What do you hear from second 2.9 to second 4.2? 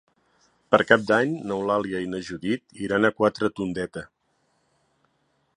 a Quatretondeta.